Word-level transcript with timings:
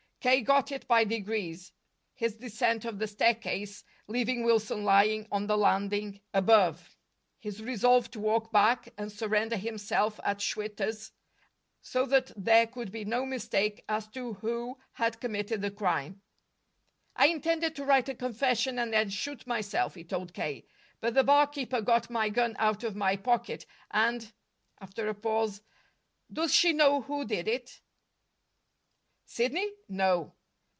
K. 0.21 0.41
got 0.43 0.71
it 0.71 0.87
by 0.87 1.03
degrees 1.03 1.73
his 2.13 2.35
descent 2.35 2.85
of 2.85 2.99
the 2.99 3.07
staircase, 3.07 3.83
leaving 4.05 4.43
Wilson 4.43 4.83
lying 4.83 5.27
on 5.31 5.47
the 5.47 5.57
landing 5.57 6.21
above; 6.31 6.95
his 7.39 7.59
resolve 7.63 8.11
to 8.11 8.19
walk 8.19 8.51
back 8.51 8.89
and 8.99 9.11
surrender 9.11 9.55
himself 9.57 10.19
at 10.23 10.39
Schwitter's, 10.39 11.11
so 11.81 12.05
that 12.05 12.31
there 12.37 12.67
could 12.67 12.91
be 12.91 13.03
no 13.03 13.25
mistake 13.25 13.83
as 13.89 14.05
to 14.09 14.33
who 14.33 14.77
had 14.91 15.19
committed 15.19 15.63
the 15.63 15.71
crime. 15.71 16.21
"I 17.15 17.25
intended 17.25 17.75
to 17.77 17.83
write 17.83 18.07
a 18.07 18.13
confession 18.13 18.77
and 18.77 18.93
then 18.93 19.09
shoot 19.09 19.47
myself," 19.47 19.95
he 19.95 20.03
told 20.03 20.35
K. 20.35 20.65
"But 20.99 21.15
the 21.15 21.23
barkeeper 21.23 21.81
got 21.81 22.11
my 22.11 22.29
gun 22.29 22.55
out 22.59 22.83
of 22.83 22.95
my 22.95 23.15
pocket. 23.15 23.65
And" 23.89 24.31
After 24.81 25.09
a 25.09 25.15
pause: 25.15 25.63
"Does 26.31 26.53
she 26.53 26.73
know 26.73 27.01
who 27.01 27.25
did 27.25 27.47
it?" 27.47 27.81
"Sidney? 29.23 29.71
No." 29.87 30.35